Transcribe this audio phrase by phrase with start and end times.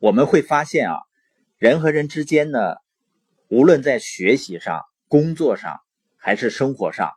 [0.00, 0.96] 我们会发现啊，
[1.58, 2.76] 人和人之间呢，
[3.48, 5.78] 无论在学习上、工作上
[6.16, 7.10] 还是生活上，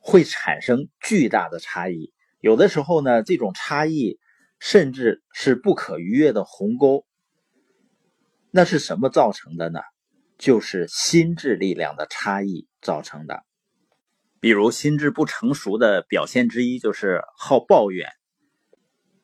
[0.00, 2.12] 会产生巨大的差异。
[2.40, 4.18] 有的时候呢，这种差异
[4.58, 7.06] 甚至是不可逾越的鸿沟。
[8.50, 9.78] 那是什么造成的呢？
[10.36, 13.44] 就是心智力量的差异造成的。
[14.40, 18.08] 比如，心智不成熟的表现之一就是好抱怨。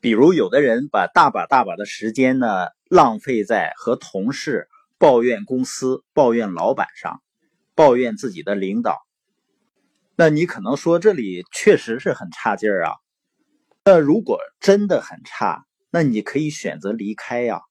[0.05, 4.67] 比如，有的人把大把大把的时间呢浪费在和同事
[4.99, 7.23] 抱怨公司、抱怨老板上，
[7.73, 8.99] 抱怨自己的领导。
[10.15, 12.91] 那你可能说这里确实是很差劲儿啊。
[13.83, 17.61] 那如果真的很差，那你可以选择离开呀。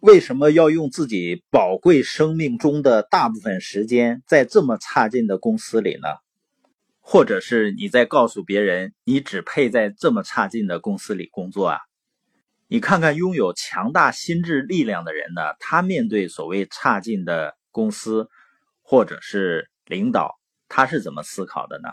[0.00, 6.08] 为什么要用自己宝贵生命中的大部分时间在这么差劲的公司里呢？
[7.12, 11.80] 或者是你在告诉别人，你只配在这么差劲的公司里工作啊？
[12.68, 18.28] 你看看拥有强大心智力量的人呢，他面对所谓差劲的公司
[18.82, 21.88] 或者是领导，他是怎么思考的呢？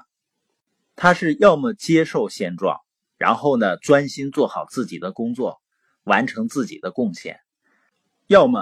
[0.95, 2.80] 他是要么接受现状，
[3.17, 5.59] 然后呢专心做好自己的工作，
[6.03, 7.38] 完成自己的贡献；
[8.27, 8.61] 要么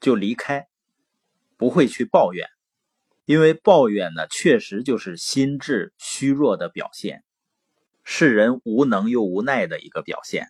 [0.00, 0.66] 就离开，
[1.58, 2.48] 不会去抱怨。
[3.30, 7.22] 因为抱怨呢，确实就是心智虚弱的表现，
[8.02, 10.48] 是人无能又无奈的一个表现。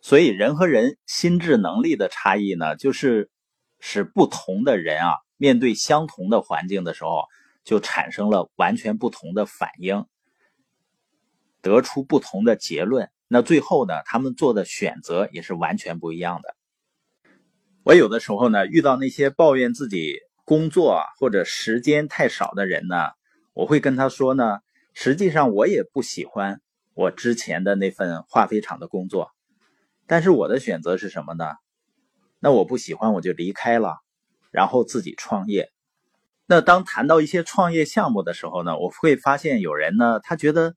[0.00, 3.30] 所以，人和人心智能力的差异呢，就是
[3.78, 7.22] 使不同的人啊，面对相同的环境的时候，
[7.62, 10.04] 就产生了完全不同的反应，
[11.60, 13.08] 得出不同的结论。
[13.28, 16.56] 那最后呢，他们做的选择也是完全不一样的。
[17.84, 20.16] 我有的时候呢，遇到那些抱怨自己。
[20.44, 23.10] 工作或者时间太少的人呢，
[23.54, 24.58] 我会跟他说呢，
[24.92, 26.60] 实际上我也不喜欢
[26.94, 29.30] 我之前的那份化肥厂的工作，
[30.06, 31.46] 但是我的选择是什么呢？
[32.40, 33.98] 那我不喜欢我就离开了，
[34.50, 35.70] 然后自己创业。
[36.46, 40.74] 那当谈到一些创业项目的时候呢，我会发现有人呢，他觉得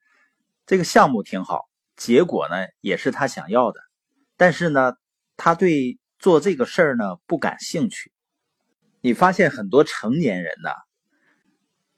[0.68, 1.66] 这个项目挺好，
[1.98, 3.82] 结果呢也是他想要的，
[4.38, 4.94] 但是呢，
[5.38, 8.12] 他对做这个事儿呢不感兴趣。
[9.06, 10.72] 你发现很多成年人呢，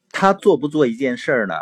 [0.10, 1.54] 他做不做一件事儿呢，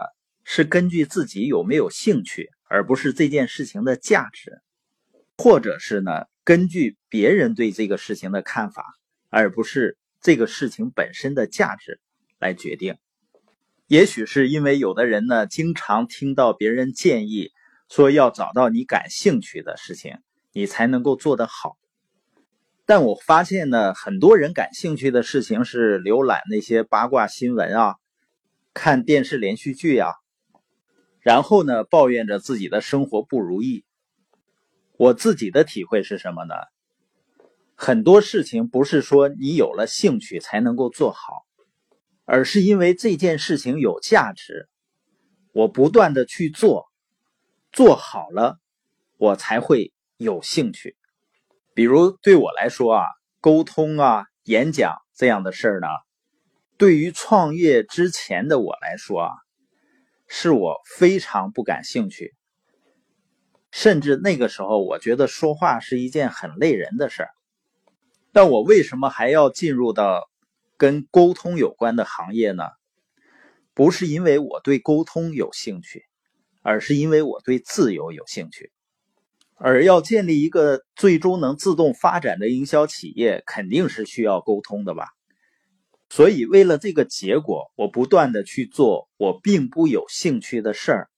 [0.44, 4.64] 是根据自己有没有兴趣，而不是这件事情的价值，
[5.38, 8.84] 或者是呢，根据别人对这个事情的看法，
[9.30, 12.00] 而不是这个事情本身的价值
[12.40, 12.98] 来决定。
[13.86, 17.52] 也许是因为有的人呢，经常听到别人建议
[17.88, 20.18] 说要找到你感兴趣的事情，
[20.54, 21.78] 你才能够做得好。
[22.88, 27.96] 但我发现呢，很多人感兴趣的事情是浏览那些八卦新闻啊，
[28.76, 30.12] 看电视连续剧啊，
[31.20, 33.84] 然后呢，抱怨着自己的生活不如意。
[34.98, 36.54] 我自己的体会是什么呢？
[37.76, 41.44] 很多事情不是说你有了兴趣才能够做好，
[42.24, 44.70] 而是因为这件事情有价值，
[45.54, 46.86] 我不断的去做，
[47.72, 48.60] 做好了，
[49.18, 50.96] 我才会有兴趣。
[51.76, 53.06] 比如对我来说啊，
[53.42, 55.88] 沟通啊、演讲这样的事儿呢，
[56.78, 59.32] 对于创业之前的我来说啊，
[60.26, 62.34] 是我非常不感兴趣，
[63.72, 67.30] 甚至那个时候我觉得说话是一件很累人的事儿。
[68.32, 70.30] 但我为什么还要进入到
[70.78, 72.64] 跟沟通有关的行业呢？
[73.74, 76.06] 不是因为我对沟通有兴趣，
[76.62, 78.72] 而是因为我对自由有兴趣。
[79.56, 85.08] 而要建立一个最终能自动发展的营销企业，肯定是需要沟通的吧？
[86.10, 91.10] 所以，为了这个结果，我不断的去做我并不有兴趣的事儿，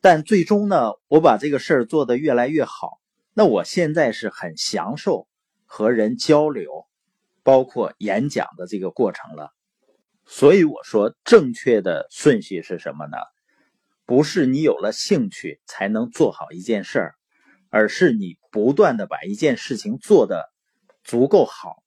[0.00, 3.00] 但最终呢，我把这个事儿做得越来越好。
[3.34, 5.26] 那我现在是很享受
[5.64, 6.86] 和人交流，
[7.42, 9.50] 包括演讲的这个过程了。
[10.24, 13.16] 所以我说，正确的顺序是什么呢？
[14.04, 17.14] 不是你有了兴趣才能做好一件事儿。
[17.72, 20.52] 而是你不断的把一件事情做的
[21.02, 21.82] 足够好，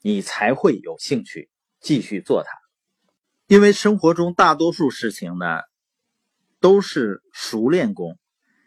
[0.00, 1.50] 你才会有兴趣
[1.80, 2.50] 继续做它。
[3.48, 5.62] 因为生活中大多数事情呢，
[6.60, 8.16] 都是熟练工，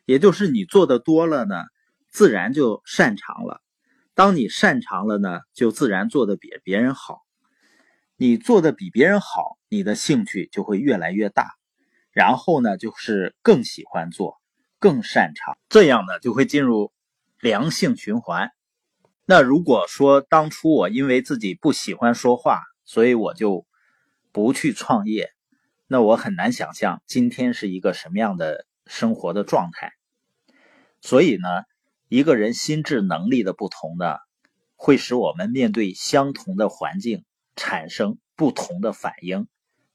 [0.03, 1.63] 也就是你做的多了呢，
[2.09, 3.61] 自然就擅长了。
[4.13, 7.21] 当你擅长了呢，就自然做的比别人好。
[8.17, 11.53] 你做的比别人好，你的兴趣就会越来越大，
[12.11, 14.41] 然后呢，就是更喜欢做。
[14.85, 16.93] 更擅长这样呢，就会进入
[17.39, 18.51] 良性循环。
[19.25, 23.65] 那如果说当初我因为自己不喜欢说话，所以我就
[24.31, 25.31] 不去创业，
[25.87, 29.91] 那我很难想象今天是一个什么样的生活的状态。
[31.01, 31.47] 所以呢，
[32.07, 34.17] 一个人心智能力的不同呢，
[34.75, 39.47] 会使我们面对相同的环境产生不同的反应，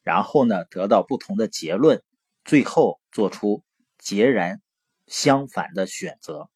[0.02, 2.02] 然后呢得到不同的结论，
[2.44, 3.62] 最后做出
[3.98, 4.60] 截然
[5.10, 6.50] 相反的选择。